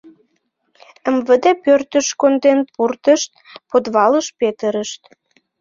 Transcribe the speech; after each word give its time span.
МВД 1.15 1.45
пӧртыш 1.63 2.07
конден 2.21 2.59
пуртышт, 2.73 3.31
подвалыш 3.69 4.27
петырышт. 4.39 5.01